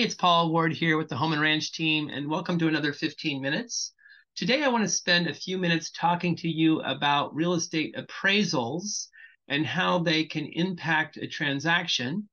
Hey, 0.00 0.06
it's 0.06 0.14
Paul 0.14 0.50
Ward 0.50 0.72
here 0.72 0.96
with 0.96 1.10
the 1.10 1.16
Home 1.16 1.34
and 1.34 1.42
Ranch 1.42 1.72
team, 1.72 2.08
and 2.08 2.26
welcome 2.26 2.58
to 2.58 2.68
another 2.68 2.94
15 2.94 3.42
minutes. 3.42 3.92
Today, 4.34 4.62
I 4.62 4.68
want 4.68 4.82
to 4.82 4.88
spend 4.88 5.26
a 5.26 5.34
few 5.34 5.58
minutes 5.58 5.90
talking 5.90 6.34
to 6.36 6.48
you 6.48 6.80
about 6.80 7.34
real 7.34 7.52
estate 7.52 7.94
appraisals 7.94 9.08
and 9.48 9.66
how 9.66 9.98
they 9.98 10.24
can 10.24 10.46
impact 10.54 11.18
a 11.18 11.26
transaction, 11.26 12.26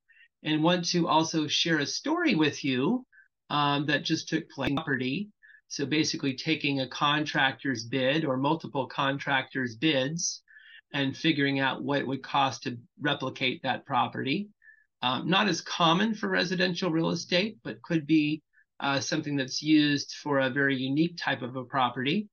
and 0.43 0.64
want 0.64 0.86
to 0.91 1.09
also 1.09 1.45
share 1.45 1.80
a 1.80 1.86
story 1.86 2.36
with 2.36 2.64
you 2.64 3.05
um, 3.50 3.86
that 3.88 4.05
just 4.05 4.29
took 4.29 4.49
place 4.49 4.71
property. 4.73 5.27
So 5.68 5.86
basically, 5.86 6.36
taking 6.36 6.79
a 6.79 6.88
contractor's 6.88 7.84
bid 7.84 8.23
or 8.23 8.38
multiple 8.38 8.88
contractors' 8.88 9.75
bids 9.75 10.41
and 10.93 11.18
figuring 11.18 11.59
out 11.59 11.84
what 11.84 11.99
it 11.99 12.07
would 12.07 12.23
cost 12.23 12.63
to 12.63 12.77
replicate 13.02 13.61
that 13.63 13.86
property 13.86 14.47
um, 15.01 15.29
not 15.29 15.47
as 15.47 15.61
common 15.61 16.14
for 16.15 16.29
residential 16.29 16.92
real 16.92 17.10
estate, 17.10 17.57
but 17.64 17.82
could 17.82 18.07
be 18.07 18.42
uh, 18.79 19.00
something 19.00 19.36
that's 19.36 19.61
used 19.61 20.15
for 20.23 20.39
a 20.39 20.50
very 20.50 20.75
unique 20.75 21.18
type 21.18 21.42
of 21.42 21.56
a 21.56 21.64
property. 21.64 22.28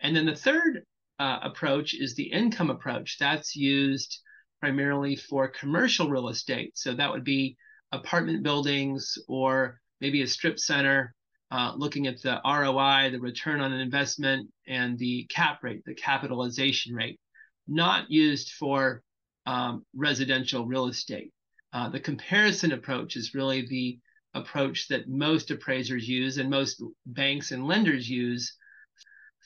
And 0.00 0.14
then 0.14 0.26
the 0.26 0.36
third 0.36 0.84
uh, 1.18 1.38
approach 1.42 1.94
is 1.94 2.14
the 2.14 2.30
income 2.30 2.70
approach. 2.70 3.18
That's 3.18 3.54
used 3.54 4.20
primarily 4.60 5.16
for 5.16 5.48
commercial 5.48 6.08
real 6.08 6.28
estate. 6.28 6.72
So 6.74 6.94
that 6.94 7.10
would 7.10 7.24
be 7.24 7.56
apartment 7.92 8.42
buildings 8.42 9.16
or 9.28 9.80
maybe 10.00 10.22
a 10.22 10.26
strip 10.26 10.58
center, 10.58 11.14
uh, 11.50 11.72
looking 11.76 12.06
at 12.06 12.20
the 12.22 12.40
ROI, 12.44 13.10
the 13.10 13.20
return 13.20 13.60
on 13.60 13.72
an 13.72 13.80
investment, 13.80 14.50
and 14.66 14.98
the 14.98 15.24
cap 15.30 15.62
rate, 15.62 15.82
the 15.84 15.94
capitalization 15.94 16.94
rate, 16.94 17.20
not 17.68 18.10
used 18.10 18.52
for 18.58 19.02
um, 19.46 19.84
residential 19.94 20.66
real 20.66 20.86
estate. 20.86 21.32
Uh, 21.74 21.88
the 21.88 21.98
comparison 22.00 22.70
approach 22.70 23.16
is 23.16 23.34
really 23.34 23.66
the 23.66 23.98
approach 24.34 24.86
that 24.88 25.08
most 25.08 25.50
appraisers 25.50 26.08
use 26.08 26.38
and 26.38 26.48
most 26.48 26.80
banks 27.04 27.50
and 27.50 27.66
lenders 27.66 28.08
use 28.08 28.56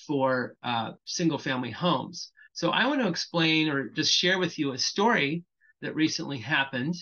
for 0.06 0.54
uh, 0.62 0.92
single 1.06 1.38
family 1.38 1.70
homes. 1.70 2.30
So 2.52 2.70
I 2.70 2.86
want 2.86 3.00
to 3.00 3.08
explain 3.08 3.70
or 3.70 3.88
just 3.88 4.12
share 4.12 4.38
with 4.38 4.58
you 4.58 4.72
a 4.72 4.78
story 4.78 5.42
that 5.80 5.94
recently 5.94 6.38
happened 6.38 6.94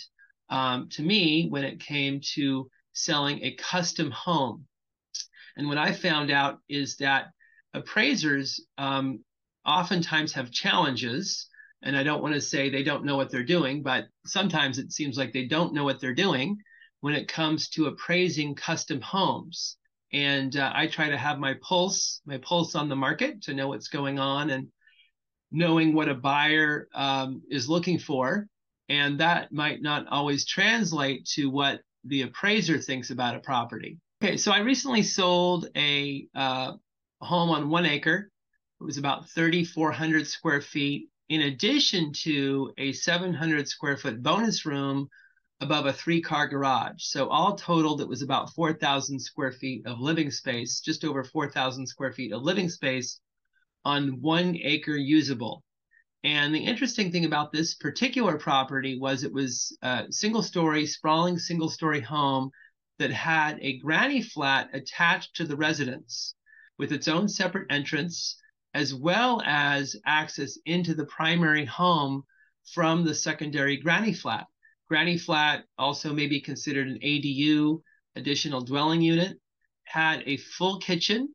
um, 0.48 0.88
to 0.90 1.02
me 1.02 1.48
when 1.48 1.64
it 1.64 1.80
came 1.80 2.20
to 2.34 2.70
selling 2.92 3.42
a 3.42 3.56
custom 3.56 4.12
home. 4.12 4.64
And 5.56 5.66
what 5.66 5.78
I 5.78 5.92
found 5.92 6.30
out 6.30 6.60
is 6.68 6.96
that 6.98 7.30
appraisers 7.74 8.60
um, 8.78 9.24
oftentimes 9.64 10.34
have 10.34 10.52
challenges 10.52 11.48
and 11.82 11.96
I 11.96 12.02
don't 12.02 12.22
want 12.22 12.34
to 12.34 12.40
say 12.40 12.68
they 12.68 12.82
don't 12.82 13.04
know 13.04 13.16
what 13.16 13.30
they're 13.30 13.44
doing, 13.44 13.82
but 13.82 14.06
sometimes 14.24 14.78
it 14.78 14.92
seems 14.92 15.16
like 15.16 15.32
they 15.32 15.46
don't 15.46 15.74
know 15.74 15.84
what 15.84 16.00
they're 16.00 16.14
doing 16.14 16.56
when 17.00 17.14
it 17.14 17.28
comes 17.28 17.68
to 17.70 17.86
appraising 17.86 18.54
custom 18.54 19.00
homes. 19.00 19.76
And 20.12 20.56
uh, 20.56 20.72
I 20.74 20.86
try 20.86 21.08
to 21.08 21.18
have 21.18 21.38
my 21.38 21.54
pulse, 21.62 22.20
my 22.26 22.38
pulse 22.38 22.74
on 22.74 22.88
the 22.88 22.96
market 22.96 23.42
to 23.42 23.54
know 23.54 23.68
what's 23.68 23.88
going 23.88 24.18
on 24.18 24.50
and 24.50 24.68
knowing 25.50 25.94
what 25.94 26.08
a 26.08 26.14
buyer 26.14 26.88
um, 26.94 27.42
is 27.50 27.68
looking 27.68 27.98
for. 27.98 28.48
And 28.88 29.20
that 29.20 29.52
might 29.52 29.82
not 29.82 30.06
always 30.08 30.46
translate 30.46 31.26
to 31.34 31.50
what 31.50 31.80
the 32.04 32.22
appraiser 32.22 32.78
thinks 32.78 33.10
about 33.10 33.34
a 33.34 33.40
property. 33.40 33.98
Okay, 34.22 34.36
so 34.36 34.52
I 34.52 34.58
recently 34.58 35.02
sold 35.02 35.68
a 35.76 36.26
uh, 36.34 36.72
home 37.20 37.50
on 37.50 37.68
one 37.68 37.84
acre. 37.84 38.30
It 38.80 38.84
was 38.84 38.96
about 38.96 39.28
3,400 39.30 40.26
square 40.26 40.60
feet 40.60 41.08
in 41.28 41.42
addition 41.42 42.12
to 42.12 42.72
a 42.78 42.92
700 42.92 43.68
square 43.68 43.96
foot 43.96 44.22
bonus 44.22 44.64
room 44.64 45.08
above 45.60 45.86
a 45.86 45.92
three 45.92 46.20
car 46.20 46.46
garage. 46.46 47.02
So, 47.02 47.28
all 47.28 47.56
totaled, 47.56 48.00
it 48.00 48.08
was 48.08 48.22
about 48.22 48.52
4,000 48.54 49.18
square 49.18 49.52
feet 49.52 49.86
of 49.86 50.00
living 50.00 50.30
space, 50.30 50.80
just 50.80 51.04
over 51.04 51.24
4,000 51.24 51.86
square 51.86 52.12
feet 52.12 52.32
of 52.32 52.42
living 52.42 52.68
space 52.68 53.20
on 53.84 54.20
one 54.20 54.56
acre 54.62 54.96
usable. 54.96 55.62
And 56.24 56.54
the 56.54 56.64
interesting 56.64 57.12
thing 57.12 57.24
about 57.24 57.52
this 57.52 57.74
particular 57.74 58.36
property 58.36 58.98
was 58.98 59.22
it 59.22 59.32
was 59.32 59.76
a 59.82 60.06
single 60.10 60.42
story, 60.42 60.86
sprawling 60.86 61.38
single 61.38 61.70
story 61.70 62.00
home 62.00 62.50
that 62.98 63.12
had 63.12 63.58
a 63.60 63.78
granny 63.78 64.22
flat 64.22 64.70
attached 64.72 65.36
to 65.36 65.44
the 65.44 65.56
residence 65.56 66.34
with 66.78 66.92
its 66.92 67.08
own 67.08 67.28
separate 67.28 67.70
entrance 67.70 68.40
as 68.76 68.92
well 68.92 69.40
as 69.46 69.96
access 70.04 70.58
into 70.66 70.92
the 70.92 71.06
primary 71.06 71.64
home 71.64 72.22
from 72.74 73.06
the 73.06 73.14
secondary 73.14 73.78
granny 73.78 74.12
flat. 74.12 74.46
Granny 74.86 75.16
flat 75.16 75.64
also 75.78 76.12
may 76.12 76.26
be 76.26 76.42
considered 76.42 76.86
an 76.86 76.98
ADU, 77.02 77.80
additional 78.16 78.60
dwelling 78.60 79.00
unit, 79.00 79.38
had 79.84 80.22
a 80.26 80.36
full 80.36 80.78
kitchen, 80.78 81.34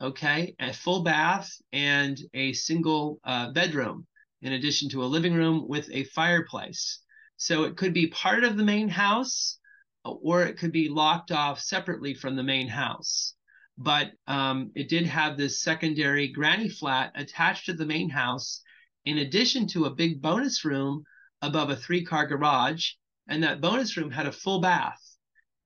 okay, 0.00 0.54
a 0.60 0.72
full 0.72 1.02
bath, 1.02 1.50
and 1.74 2.18
a 2.32 2.54
single 2.54 3.20
uh, 3.22 3.52
bedroom, 3.52 4.06
in 4.40 4.54
addition 4.54 4.88
to 4.88 5.04
a 5.04 5.12
living 5.14 5.34
room 5.34 5.68
with 5.68 5.90
a 5.92 6.04
fireplace. 6.04 7.00
So 7.36 7.64
it 7.64 7.76
could 7.76 7.92
be 7.92 8.06
part 8.06 8.44
of 8.44 8.56
the 8.56 8.64
main 8.64 8.88
house, 8.88 9.58
or 10.06 10.42
it 10.44 10.56
could 10.56 10.72
be 10.72 10.88
locked 10.88 11.32
off 11.32 11.60
separately 11.60 12.14
from 12.14 12.34
the 12.34 12.42
main 12.42 12.68
house 12.68 13.34
but 13.78 14.10
um, 14.26 14.72
it 14.74 14.88
did 14.88 15.06
have 15.06 15.36
this 15.36 15.62
secondary 15.62 16.26
granny 16.26 16.68
flat 16.68 17.12
attached 17.14 17.66
to 17.66 17.72
the 17.72 17.86
main 17.86 18.10
house, 18.10 18.60
in 19.04 19.18
addition 19.18 19.68
to 19.68 19.84
a 19.84 19.94
big 19.94 20.20
bonus 20.20 20.64
room 20.64 21.04
above 21.42 21.70
a 21.70 21.76
three 21.76 22.04
car 22.04 22.26
garage. 22.26 22.90
And 23.28 23.42
that 23.44 23.60
bonus 23.60 23.96
room 23.96 24.10
had 24.10 24.26
a 24.26 24.32
full 24.32 24.60
bath. 24.60 25.00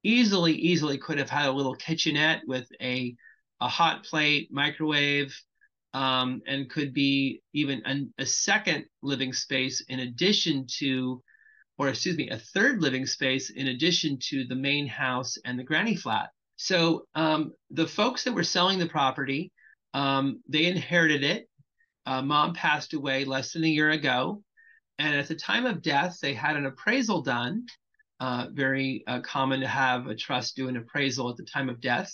Easily, 0.02 0.52
easily 0.52 0.98
could 0.98 1.16
have 1.18 1.30
had 1.30 1.48
a 1.48 1.52
little 1.52 1.74
kitchenette 1.74 2.42
with 2.46 2.68
a, 2.82 3.16
a 3.60 3.68
hot 3.68 4.04
plate, 4.04 4.48
microwave, 4.50 5.34
um, 5.94 6.42
and 6.46 6.68
could 6.68 6.92
be 6.92 7.40
even 7.54 7.80
an, 7.86 8.12
a 8.18 8.26
second 8.26 8.84
living 9.02 9.32
space 9.32 9.80
in 9.88 10.00
addition 10.00 10.66
to, 10.78 11.22
or 11.78 11.88
excuse 11.88 12.16
me, 12.16 12.28
a 12.28 12.38
third 12.38 12.82
living 12.82 13.06
space 13.06 13.50
in 13.50 13.68
addition 13.68 14.18
to 14.28 14.44
the 14.44 14.56
main 14.56 14.86
house 14.86 15.38
and 15.44 15.58
the 15.58 15.64
granny 15.64 15.96
flat. 15.96 16.30
So 16.62 17.08
um, 17.16 17.54
the 17.70 17.88
folks 17.88 18.22
that 18.22 18.34
were 18.34 18.44
selling 18.44 18.78
the 18.78 18.86
property, 18.86 19.50
um, 19.94 20.44
they 20.48 20.66
inherited 20.66 21.24
it. 21.24 21.48
Uh, 22.06 22.22
mom 22.22 22.54
passed 22.54 22.94
away 22.94 23.24
less 23.24 23.52
than 23.52 23.64
a 23.64 23.68
year 23.68 23.90
ago. 23.90 24.44
And 24.96 25.12
at 25.12 25.26
the 25.26 25.34
time 25.34 25.66
of 25.66 25.82
death, 25.82 26.18
they 26.22 26.34
had 26.34 26.54
an 26.54 26.66
appraisal 26.66 27.20
done. 27.22 27.66
Uh, 28.20 28.46
very 28.52 29.02
uh, 29.08 29.18
common 29.22 29.58
to 29.58 29.66
have 29.66 30.06
a 30.06 30.14
trust 30.14 30.54
do 30.54 30.68
an 30.68 30.76
appraisal 30.76 31.28
at 31.30 31.36
the 31.36 31.44
time 31.52 31.68
of 31.68 31.80
death. 31.80 32.12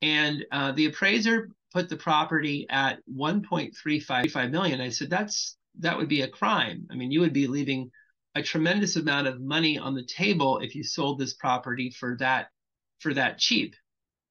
And 0.00 0.46
uh, 0.50 0.72
the 0.72 0.86
appraiser 0.86 1.50
put 1.74 1.90
the 1.90 1.98
property 1.98 2.66
at 2.70 3.00
1.35 3.14 4.50
million. 4.50 4.80
I 4.80 4.88
said, 4.88 5.10
that's 5.10 5.58
that 5.80 5.98
would 5.98 6.08
be 6.08 6.22
a 6.22 6.28
crime. 6.28 6.86
I 6.90 6.94
mean, 6.94 7.12
you 7.12 7.20
would 7.20 7.34
be 7.34 7.46
leaving 7.46 7.90
a 8.34 8.42
tremendous 8.42 8.96
amount 8.96 9.26
of 9.26 9.42
money 9.42 9.76
on 9.76 9.94
the 9.94 10.06
table 10.06 10.60
if 10.60 10.74
you 10.74 10.82
sold 10.82 11.18
this 11.18 11.34
property 11.34 11.90
for 11.90 12.16
that 12.20 12.48
for 12.98 13.14
that 13.14 13.38
cheap. 13.38 13.74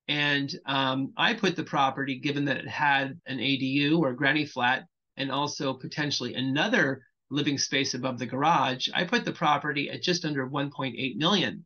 And 0.07 0.53
um, 0.65 1.13
I 1.17 1.33
put 1.33 1.55
the 1.55 1.63
property, 1.63 2.19
given 2.19 2.45
that 2.45 2.57
it 2.57 2.67
had 2.67 3.19
an 3.25 3.39
ADU 3.39 3.99
or 3.99 4.13
granny 4.13 4.45
flat, 4.45 4.85
and 5.17 5.31
also 5.31 5.73
potentially 5.73 6.35
another 6.35 7.01
living 7.29 7.57
space 7.57 7.93
above 7.93 8.19
the 8.19 8.25
garage, 8.25 8.87
I 8.93 9.03
put 9.03 9.25
the 9.25 9.31
property 9.31 9.89
at 9.89 10.03
just 10.03 10.25
under 10.25 10.47
1.8 10.47 11.15
million. 11.15 11.65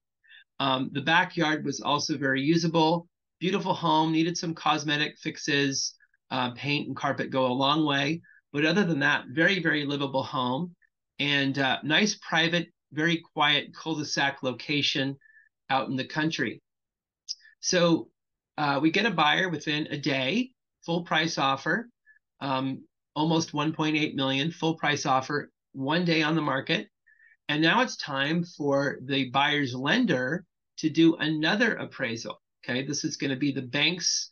Um, 0.59 0.89
the 0.93 1.01
backyard 1.01 1.65
was 1.65 1.81
also 1.81 2.17
very 2.17 2.41
usable, 2.41 3.07
beautiful 3.39 3.73
home, 3.73 4.11
needed 4.11 4.37
some 4.37 4.53
cosmetic 4.53 5.17
fixes, 5.17 5.95
uh, 6.31 6.51
paint 6.51 6.87
and 6.87 6.95
carpet 6.95 7.31
go 7.31 7.45
a 7.47 7.53
long 7.53 7.85
way. 7.85 8.21
But 8.53 8.65
other 8.65 8.83
than 8.83 8.99
that, 8.99 9.25
very, 9.29 9.61
very 9.61 9.85
livable 9.85 10.23
home 10.23 10.75
and 11.19 11.57
uh, 11.57 11.79
nice 11.83 12.15
private, 12.15 12.67
very 12.91 13.21
quiet 13.33 13.73
cul-de-sac 13.73 14.41
location 14.43 15.17
out 15.69 15.89
in 15.89 15.95
the 15.95 16.05
country. 16.05 16.61
So 17.59 18.09
uh, 18.57 18.79
we 18.81 18.91
get 18.91 19.05
a 19.05 19.11
buyer 19.11 19.49
within 19.49 19.87
a 19.87 19.97
day, 19.97 20.51
full 20.85 21.03
price 21.03 21.37
offer, 21.37 21.89
um, 22.41 22.83
almost 23.15 23.53
1.8 23.53 24.15
million, 24.15 24.51
full 24.51 24.75
price 24.75 25.05
offer, 25.05 25.51
one 25.73 26.05
day 26.05 26.21
on 26.21 26.35
the 26.35 26.41
market. 26.41 26.87
And 27.47 27.61
now 27.61 27.81
it's 27.81 27.97
time 27.97 28.43
for 28.43 28.99
the 29.03 29.29
buyer's 29.31 29.73
lender 29.73 30.45
to 30.77 30.89
do 30.89 31.15
another 31.15 31.75
appraisal. 31.75 32.41
Okay, 32.63 32.85
this 32.85 33.03
is 33.03 33.17
going 33.17 33.31
to 33.31 33.37
be 33.37 33.51
the 33.51 33.61
bank's 33.61 34.31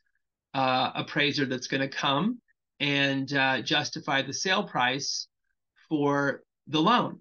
uh, 0.53 0.91
appraiser 0.95 1.45
that's 1.45 1.67
going 1.67 1.81
to 1.81 1.87
come 1.87 2.39
and 2.79 3.31
uh, 3.33 3.61
justify 3.61 4.21
the 4.21 4.33
sale 4.33 4.63
price 4.63 5.27
for 5.89 6.43
the 6.67 6.81
loan. 6.81 7.19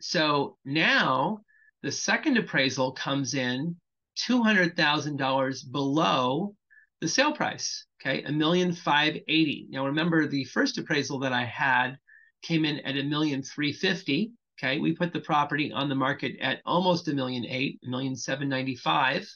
So 0.00 0.56
now 0.64 1.40
the 1.82 1.92
second 1.92 2.38
appraisal 2.38 2.92
comes 2.92 3.34
in 3.34 3.76
$200,000 4.16 5.72
below 5.72 6.54
the 7.00 7.08
sale 7.08 7.32
price. 7.32 7.84
Okay, 8.00 8.22
a 8.24 8.32
million 8.32 8.72
five 8.72 9.16
eighty. 9.28 9.66
Now 9.70 9.86
remember, 9.86 10.26
the 10.26 10.44
first 10.44 10.78
appraisal 10.78 11.18
that 11.20 11.32
I 11.32 11.44
had 11.44 11.98
came 12.42 12.64
in 12.64 12.80
at 12.80 12.96
a 12.96 13.02
million 13.02 13.42
three 13.42 13.72
fifty. 13.72 14.32
Okay, 14.58 14.78
we 14.78 14.94
put 14.94 15.12
the 15.12 15.20
property 15.20 15.72
on 15.72 15.88
the 15.88 15.94
market 15.94 16.36
at 16.40 16.60
almost 16.64 17.08
a 17.08 17.14
million 17.14 17.44
eight, 17.46 17.80
a 17.84 17.90
million 17.90 18.16
seven 18.16 18.48
ninety 18.48 18.76
five, 18.76 19.28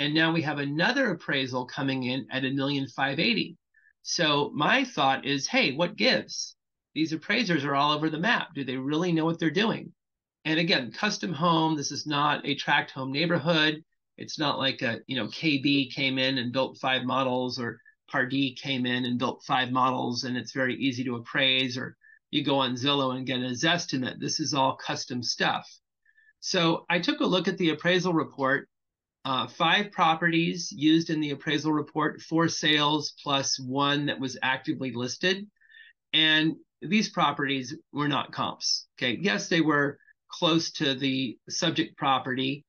and 0.00 0.14
now 0.14 0.32
we 0.32 0.42
have 0.42 0.58
another 0.58 1.10
appraisal 1.12 1.66
coming 1.66 2.04
in 2.04 2.26
at 2.30 2.44
a 2.44 2.50
million 2.50 2.86
five 2.88 3.18
eighty. 3.18 3.56
So 4.02 4.50
my 4.54 4.84
thought 4.84 5.24
is, 5.24 5.46
hey, 5.46 5.72
what 5.72 5.96
gives? 5.96 6.56
These 6.94 7.12
appraisers 7.12 7.64
are 7.64 7.74
all 7.74 7.92
over 7.92 8.10
the 8.10 8.18
map. 8.18 8.48
Do 8.54 8.64
they 8.64 8.76
really 8.76 9.12
know 9.12 9.24
what 9.24 9.38
they're 9.38 9.50
doing? 9.50 9.92
And 10.44 10.58
again, 10.58 10.92
custom 10.92 11.32
home. 11.32 11.76
This 11.76 11.92
is 11.92 12.06
not 12.06 12.44
a 12.44 12.54
tract 12.54 12.90
home 12.90 13.12
neighborhood. 13.12 13.82
It's 14.16 14.38
not 14.38 14.58
like 14.58 14.82
a 14.82 15.00
you 15.06 15.16
know 15.16 15.26
KB 15.28 15.92
came 15.92 16.18
in 16.18 16.38
and 16.38 16.52
built 16.52 16.78
five 16.78 17.04
models, 17.04 17.58
or 17.58 17.80
Pardee 18.10 18.54
came 18.54 18.86
in 18.86 19.04
and 19.04 19.18
built 19.18 19.42
five 19.46 19.70
models, 19.70 20.24
and 20.24 20.36
it's 20.36 20.52
very 20.52 20.76
easy 20.76 21.04
to 21.04 21.16
appraise, 21.16 21.76
or 21.76 21.96
you 22.30 22.44
go 22.44 22.58
on 22.58 22.74
Zillow 22.74 23.16
and 23.16 23.26
get 23.26 23.40
a 23.40 23.50
Zestimate. 23.50 24.20
This 24.20 24.40
is 24.40 24.54
all 24.54 24.76
custom 24.76 25.22
stuff. 25.22 25.68
So 26.40 26.84
I 26.90 26.98
took 26.98 27.20
a 27.20 27.26
look 27.26 27.48
at 27.48 27.56
the 27.58 27.70
appraisal 27.70 28.12
report. 28.12 28.68
Uh, 29.24 29.46
five 29.46 29.92
properties 29.92 30.72
used 30.72 31.08
in 31.08 31.20
the 31.20 31.30
appraisal 31.30 31.72
report, 31.72 32.20
four 32.22 32.48
sales 32.48 33.14
plus 33.22 33.58
one 33.60 34.06
that 34.06 34.18
was 34.18 34.36
actively 34.42 34.90
listed. 34.90 35.46
And 36.12 36.56
these 36.82 37.08
properties 37.08 37.76
were 37.92 38.08
not 38.08 38.32
comps. 38.32 38.88
Okay. 38.98 39.18
Yes, 39.20 39.48
they 39.48 39.60
were 39.60 39.98
close 40.28 40.72
to 40.72 40.94
the 40.94 41.38
subject 41.48 41.96
property. 41.96 42.64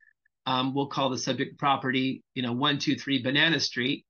Um, 0.45 0.73
we'll 0.73 0.87
call 0.87 1.09
the 1.09 1.17
subject 1.17 1.57
property, 1.57 2.23
you 2.33 2.43
know, 2.43 2.53
one, 2.53 2.77
two, 2.77 2.95
three 2.95 3.21
Banana 3.21 3.59
Street. 3.59 4.05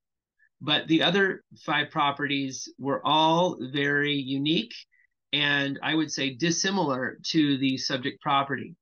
But 0.62 0.88
the 0.88 1.04
other 1.04 1.44
five 1.66 1.92
properties 1.92 2.72
were 2.80 3.06
all 3.06 3.58
very 3.72 4.14
unique 4.14 4.74
and 5.34 5.80
I 5.82 5.96
would 5.96 6.12
say 6.12 6.36
dissimilar 6.36 7.18
to 7.32 7.58
the 7.58 7.78
subject 7.78 8.22
property. 8.22 8.76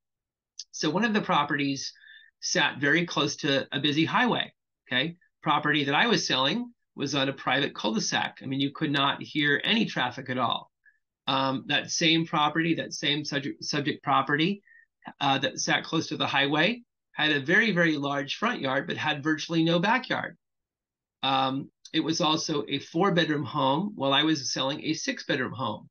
So 0.71 0.89
one 0.89 1.05
of 1.05 1.13
the 1.13 1.21
properties 1.21 1.93
sat 2.41 2.79
very 2.79 3.05
close 3.05 3.37
to 3.37 3.67
a 3.71 3.79
busy 3.79 4.05
highway. 4.05 4.53
Okay. 4.87 5.15
Property 5.41 5.85
that 5.85 5.95
I 5.95 6.07
was 6.07 6.27
selling 6.27 6.71
was 6.95 7.15
on 7.15 7.29
a 7.29 7.33
private 7.33 7.73
cul-de-sac. 7.73 8.39
I 8.43 8.45
mean, 8.45 8.59
you 8.59 8.71
could 8.71 8.91
not 8.91 9.21
hear 9.21 9.61
any 9.63 9.85
traffic 9.85 10.29
at 10.29 10.37
all. 10.37 10.69
Um, 11.27 11.63
that 11.67 11.89
same 11.89 12.25
property, 12.25 12.75
that 12.75 12.93
same 12.93 13.23
subject, 13.23 13.63
subject 13.63 14.03
property 14.03 14.61
uh, 15.21 15.37
that 15.39 15.59
sat 15.59 15.83
close 15.85 16.07
to 16.07 16.17
the 16.17 16.27
highway 16.27 16.83
had 17.13 17.31
a 17.31 17.39
very, 17.39 17.71
very 17.71 17.97
large 17.97 18.35
front 18.35 18.61
yard, 18.61 18.87
but 18.87 18.97
had 18.97 19.23
virtually 19.23 19.63
no 19.63 19.79
backyard. 19.79 20.37
Um, 21.23 21.69
it 21.93 21.99
was 21.99 22.21
also 22.21 22.63
a 22.67 22.79
four 22.79 23.11
bedroom 23.11 23.43
home 23.43 23.91
while 23.95 24.13
I 24.13 24.23
was 24.23 24.53
selling 24.53 24.83
a 24.83 24.93
six 24.93 25.25
bedroom 25.25 25.53
home. 25.53 25.89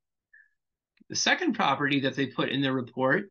The 1.09 1.17
second 1.17 1.55
property 1.55 2.01
that 2.01 2.15
they 2.15 2.27
put 2.27 2.49
in 2.49 2.63
their 2.63 2.73
report 2.73 3.31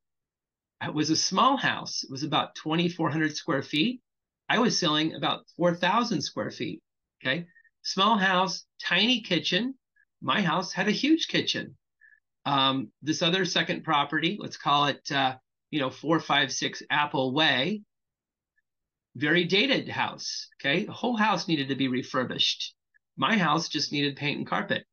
was 0.94 1.10
a 1.10 1.16
small 1.16 1.58
house. 1.58 2.04
It 2.04 2.12
was 2.12 2.24
about 2.24 2.56
2,400 2.56 3.36
square 3.36 3.62
feet. 3.62 4.02
I 4.48 4.60
was 4.60 4.80
selling 4.80 5.14
about 5.14 5.46
4,000 5.58 6.22
square 6.22 6.52
feet. 6.52 6.82
Okay. 7.22 7.46
Small 7.84 8.18
house, 8.18 8.66
tiny 8.82 9.22
kitchen. 9.22 9.76
My 10.22 10.42
house 10.42 10.74
had 10.74 10.88
a 10.88 10.92
huge 10.92 11.28
kitchen. 11.28 11.78
Um, 12.46 12.92
this 13.02 13.22
other 13.22 13.46
second 13.46 13.84
property, 13.84 14.38
let's 14.40 14.58
call 14.58 14.86
it, 14.88 15.12
uh, 15.12 15.36
you 15.72 15.80
know, 15.80 15.90
456 15.90 16.84
Apple 16.90 17.34
Way, 17.34 17.82
very 19.16 19.46
dated 19.46 19.90
house. 19.90 20.48
Okay. 20.60 20.86
The 20.86 20.92
whole 20.92 21.18
house 21.18 21.48
needed 21.48 21.70
to 21.70 21.76
be 21.76 21.88
refurbished. 21.88 22.74
My 23.18 23.38
house 23.38 23.70
just 23.70 23.92
needed 23.92 24.16
paint 24.16 24.38
and 24.38 24.48
carpet. 24.48 24.86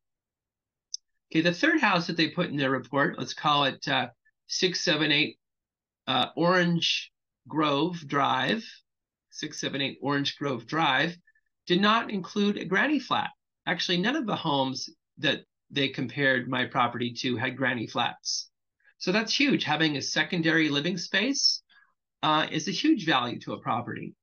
Okay, 1.31 1.41
the 1.41 1.53
third 1.53 1.81
house 1.81 2.07
that 2.07 2.17
they 2.17 2.29
put 2.29 2.49
in 2.49 2.57
their 2.57 2.71
report, 2.71 3.17
let's 3.17 3.33
call 3.33 3.65
it 3.65 3.85
uh, 3.87 4.07
678 4.47 5.37
uh, 6.07 6.27
Orange 6.35 7.11
Grove 7.47 8.07
Drive, 8.07 8.63
678 9.31 9.99
Orange 10.01 10.37
Grove 10.37 10.65
Drive, 10.65 11.17
did 11.65 11.81
not 11.81 12.09
include 12.09 12.57
a 12.57 12.65
granny 12.65 12.99
flat. 12.99 13.29
Actually, 13.65 13.97
none 13.97 14.15
of 14.15 14.25
the 14.25 14.35
homes 14.35 14.89
that 15.17 15.41
they 15.69 15.89
compared 15.89 16.47
my 16.47 16.65
property 16.65 17.13
to 17.13 17.35
had 17.35 17.57
granny 17.57 17.87
flats. 17.87 18.49
So 18.99 19.11
that's 19.11 19.37
huge. 19.37 19.63
Having 19.63 19.97
a 19.97 20.01
secondary 20.01 20.69
living 20.69 20.97
space 20.97 21.61
uh, 22.23 22.47
is 22.51 22.67
a 22.67 22.71
huge 22.71 23.05
value 23.05 23.39
to 23.41 23.53
a 23.53 23.59
property. 23.59 24.15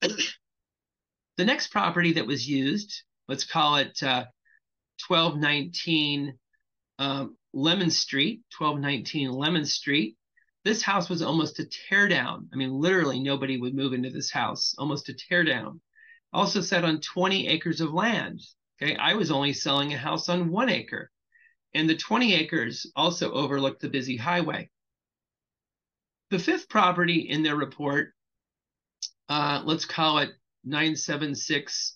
the 0.00 1.44
next 1.44 1.68
property 1.68 2.12
that 2.14 2.26
was 2.26 2.48
used, 2.48 3.02
let's 3.28 3.44
call 3.44 3.76
it 3.76 4.02
uh, 4.02 4.24
1219 5.06 6.38
um, 6.98 7.36
Lemon 7.52 7.90
Street, 7.90 8.42
1219 8.58 9.30
Lemon 9.30 9.64
Street. 9.64 10.16
This 10.64 10.82
house 10.82 11.08
was 11.08 11.22
almost 11.22 11.60
a 11.60 11.66
tear 11.66 12.08
down. 12.08 12.48
I 12.52 12.56
mean, 12.56 12.72
literally 12.72 13.20
nobody 13.20 13.56
would 13.56 13.74
move 13.74 13.92
into 13.92 14.10
this 14.10 14.30
house, 14.30 14.74
almost 14.78 15.08
a 15.08 15.14
tear 15.14 15.44
down. 15.44 15.80
Also 16.32 16.60
set 16.60 16.84
on 16.84 17.00
20 17.00 17.46
acres 17.48 17.80
of 17.80 17.92
land. 17.92 18.40
Okay, 18.82 18.96
I 18.96 19.14
was 19.14 19.30
only 19.30 19.52
selling 19.52 19.94
a 19.94 19.98
house 19.98 20.28
on 20.28 20.50
one 20.50 20.68
acre. 20.68 21.10
And 21.76 21.90
the 21.90 21.94
20 21.94 22.32
acres 22.34 22.90
also 22.96 23.32
overlooked 23.32 23.82
the 23.82 23.90
busy 23.90 24.16
highway. 24.16 24.70
The 26.30 26.38
fifth 26.38 26.70
property 26.70 27.28
in 27.28 27.42
their 27.42 27.54
report, 27.54 28.14
uh, 29.28 29.60
let's 29.62 29.84
call 29.84 30.18
it 30.18 30.30
976 30.64 31.94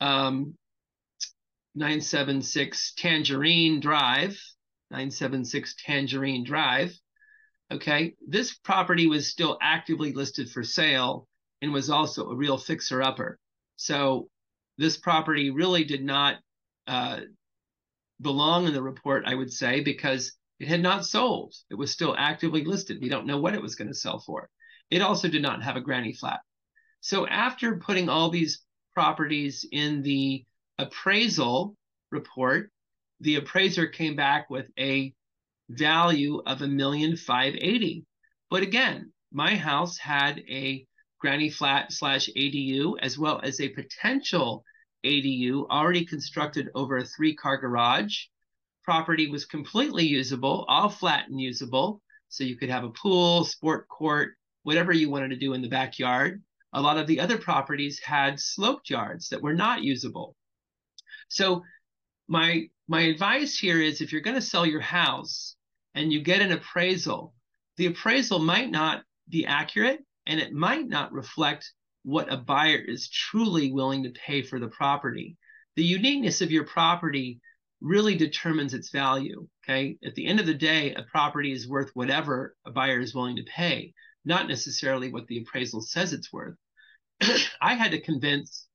um, 0.00 0.56
976 1.76 2.94
Tangerine 2.96 3.78
Drive, 3.78 4.36
976 4.90 5.76
Tangerine 5.78 6.42
Drive. 6.42 6.92
Okay, 7.70 8.16
this 8.26 8.54
property 8.54 9.06
was 9.06 9.30
still 9.30 9.58
actively 9.62 10.12
listed 10.12 10.50
for 10.50 10.64
sale 10.64 11.28
and 11.62 11.72
was 11.72 11.88
also 11.88 12.30
a 12.30 12.36
real 12.36 12.58
fixer 12.58 13.00
upper. 13.00 13.38
So 13.76 14.28
this 14.76 14.96
property 14.96 15.50
really 15.50 15.84
did 15.84 16.02
not 16.02 16.38
uh, 16.88 17.20
belong 18.20 18.66
in 18.66 18.72
the 18.72 18.82
report, 18.82 19.24
I 19.26 19.34
would 19.34 19.52
say, 19.52 19.80
because 19.80 20.32
it 20.60 20.68
had 20.68 20.80
not 20.80 21.04
sold. 21.04 21.54
It 21.70 21.74
was 21.74 21.90
still 21.90 22.14
actively 22.16 22.64
listed. 22.64 22.98
We 23.00 23.08
don't 23.08 23.26
know 23.26 23.40
what 23.40 23.54
it 23.54 23.62
was 23.62 23.74
going 23.74 23.88
to 23.88 23.94
sell 23.94 24.20
for. 24.20 24.48
It 24.90 25.02
also 25.02 25.28
did 25.28 25.42
not 25.42 25.62
have 25.62 25.76
a 25.76 25.80
granny 25.80 26.12
flat. 26.12 26.40
So 27.00 27.26
after 27.26 27.78
putting 27.78 28.08
all 28.08 28.30
these 28.30 28.62
properties 28.94 29.66
in 29.70 30.02
the 30.02 30.44
appraisal 30.78 31.76
report, 32.10 32.70
the 33.20 33.36
appraiser 33.36 33.86
came 33.86 34.16
back 34.16 34.48
with 34.50 34.68
a 34.78 35.12
value 35.68 36.42
of 36.46 36.62
a 36.62 36.68
million 36.68 37.16
five 37.16 37.54
eighty. 37.56 38.04
But 38.50 38.62
again, 38.62 39.12
my 39.32 39.56
house 39.56 39.98
had 39.98 40.38
a 40.48 40.86
granny 41.18 41.50
flat 41.50 41.90
slash 41.90 42.28
ADU 42.36 42.94
as 43.00 43.18
well 43.18 43.40
as 43.42 43.60
a 43.60 43.70
potential 43.70 44.64
ADU 45.04 45.66
already 45.68 46.04
constructed 46.04 46.70
over 46.74 46.96
a 46.96 47.04
three 47.04 47.34
car 47.34 47.56
garage. 47.56 48.24
Property 48.82 49.30
was 49.30 49.44
completely 49.44 50.04
usable, 50.04 50.64
all 50.68 50.88
flat 50.88 51.28
and 51.28 51.40
usable. 51.40 52.02
So 52.28 52.44
you 52.44 52.56
could 52.56 52.70
have 52.70 52.84
a 52.84 52.90
pool, 52.90 53.44
sport 53.44 53.86
court, 53.88 54.34
whatever 54.64 54.92
you 54.92 55.10
wanted 55.10 55.28
to 55.30 55.36
do 55.36 55.52
in 55.52 55.62
the 55.62 55.68
backyard. 55.68 56.42
A 56.72 56.82
lot 56.82 56.98
of 56.98 57.06
the 57.06 57.20
other 57.20 57.38
properties 57.38 58.00
had 58.00 58.40
sloped 58.40 58.90
yards 58.90 59.28
that 59.28 59.40
were 59.40 59.54
not 59.54 59.82
usable. 59.82 60.34
So 61.28 61.62
my 62.28 62.68
my 62.88 63.02
advice 63.02 63.58
here 63.58 63.80
is 63.80 64.00
if 64.00 64.12
you're 64.12 64.20
going 64.20 64.36
to 64.36 64.42
sell 64.42 64.66
your 64.66 64.80
house 64.80 65.56
and 65.94 66.12
you 66.12 66.20
get 66.20 66.42
an 66.42 66.52
appraisal, 66.52 67.34
the 67.76 67.86
appraisal 67.86 68.38
might 68.38 68.70
not 68.70 69.04
be 69.28 69.46
accurate 69.46 70.04
and 70.26 70.40
it 70.40 70.52
might 70.52 70.86
not 70.88 71.12
reflect 71.12 71.72
what 72.04 72.32
a 72.32 72.36
buyer 72.36 72.78
is 72.78 73.08
truly 73.08 73.72
willing 73.72 74.04
to 74.04 74.10
pay 74.10 74.42
for 74.42 74.60
the 74.60 74.68
property. 74.68 75.36
The 75.76 75.84
uniqueness 75.84 76.42
of 76.42 76.50
your 76.50 76.64
property 76.64 77.40
really 77.80 78.14
determines 78.14 78.74
its 78.74 78.90
value. 78.90 79.48
Okay. 79.64 79.96
At 80.04 80.14
the 80.14 80.26
end 80.26 80.38
of 80.38 80.46
the 80.46 80.54
day, 80.54 80.94
a 80.94 81.02
property 81.02 81.50
is 81.52 81.68
worth 81.68 81.90
whatever 81.94 82.56
a 82.66 82.70
buyer 82.70 83.00
is 83.00 83.14
willing 83.14 83.36
to 83.36 83.42
pay, 83.44 83.94
not 84.24 84.48
necessarily 84.48 85.10
what 85.10 85.26
the 85.26 85.38
appraisal 85.38 85.80
says 85.80 86.12
it's 86.12 86.32
worth. 86.32 86.56
I 87.60 87.74
had 87.74 87.90
to 87.92 88.00
convince 88.00 88.66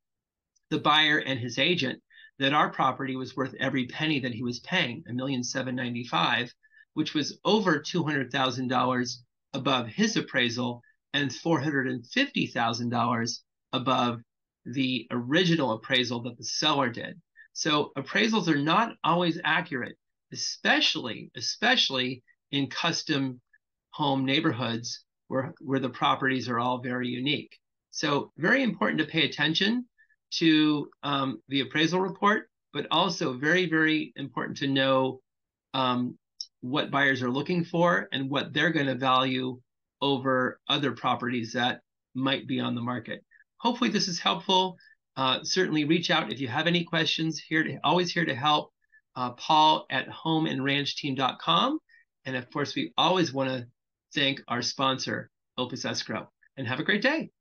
the 0.69 0.79
buyer 0.79 1.19
and 1.19 1.39
his 1.39 1.59
agent 1.59 2.01
that 2.39 2.53
our 2.53 2.71
property 2.71 3.15
was 3.15 3.35
worth 3.35 3.53
every 3.59 3.85
penny 3.87 4.19
that 4.21 4.33
he 4.33 4.43
was 4.43 4.59
paying, 4.59 5.03
a 5.07 5.13
million 5.13 5.43
seven 5.43 5.75
ninety 5.75 6.05
five, 6.05 6.53
which 6.93 7.13
was 7.13 7.39
over 7.45 7.79
two 7.79 8.03
hundred 8.03 8.31
thousand 8.31 8.69
dollars 8.69 9.23
above 9.53 9.87
his 9.87 10.15
appraisal 10.15 10.81
and 11.13 11.33
four 11.33 11.59
hundred 11.59 11.87
and 11.87 12.05
fifty 12.05 12.47
thousand 12.47 12.89
dollars 12.89 13.43
above 13.73 14.19
the 14.65 15.07
original 15.11 15.71
appraisal 15.73 16.21
that 16.23 16.37
the 16.37 16.43
seller 16.43 16.89
did. 16.89 17.19
So 17.53 17.91
appraisals 17.97 18.47
are 18.47 18.57
not 18.57 18.93
always 19.03 19.39
accurate, 19.43 19.97
especially 20.31 21.31
especially 21.35 22.23
in 22.51 22.67
custom 22.67 23.41
home 23.91 24.25
neighborhoods 24.25 25.03
where 25.27 25.53
where 25.61 25.79
the 25.79 25.89
properties 25.89 26.47
are 26.49 26.59
all 26.59 26.81
very 26.81 27.07
unique. 27.07 27.57
So 27.91 28.31
very 28.37 28.63
important 28.63 28.99
to 28.99 29.05
pay 29.05 29.25
attention 29.25 29.85
to 30.31 30.89
um, 31.03 31.41
the 31.47 31.61
appraisal 31.61 31.99
report, 31.99 32.49
but 32.71 32.85
also 32.91 33.33
very, 33.33 33.67
very 33.67 34.13
important 34.15 34.57
to 34.57 34.67
know 34.67 35.21
um, 35.73 36.17
what 36.61 36.91
buyers 36.91 37.23
are 37.23 37.31
looking 37.31 37.63
for 37.63 38.07
and 38.11 38.29
what 38.29 38.53
they're 38.53 38.71
going 38.71 38.85
to 38.85 38.95
value 38.95 39.59
over 40.01 40.59
other 40.67 40.91
properties 40.91 41.53
that 41.53 41.81
might 42.15 42.47
be 42.47 42.59
on 42.59 42.75
the 42.75 42.81
market. 42.81 43.23
Hopefully, 43.57 43.89
this 43.89 44.07
is 44.07 44.19
helpful. 44.19 44.77
Uh, 45.17 45.39
certainly, 45.43 45.83
reach 45.83 46.11
out 46.11 46.31
if 46.31 46.39
you 46.39 46.47
have 46.47 46.67
any 46.67 46.83
questions. 46.83 47.39
Here 47.39 47.63
to 47.63 47.77
always 47.83 48.11
here 48.11 48.25
to 48.25 48.35
help. 48.35 48.71
Uh, 49.15 49.31
Paul 49.31 49.85
at 49.89 50.07
homeandranchteam.com, 50.07 51.79
and 52.25 52.35
of 52.35 52.49
course, 52.51 52.75
we 52.75 52.93
always 52.97 53.33
want 53.33 53.49
to 53.49 53.67
thank 54.13 54.41
our 54.47 54.61
sponsor, 54.61 55.29
Opus 55.57 55.83
Escrow. 55.83 56.29
And 56.57 56.67
have 56.67 56.79
a 56.79 56.83
great 56.83 57.01
day. 57.01 57.31